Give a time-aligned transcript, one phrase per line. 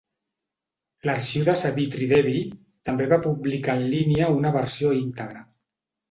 [1.07, 2.39] L'arxiu de Savitri Devi
[2.89, 5.45] també va publicar en línia una versió íntegra.